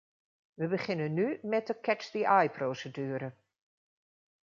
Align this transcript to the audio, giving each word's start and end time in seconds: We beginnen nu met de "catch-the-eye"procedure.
We 0.53 0.67
beginnen 0.67 1.13
nu 1.13 1.39
met 1.41 1.67
de 1.67 1.79
"catch-the-eye"procedure. 1.81 3.31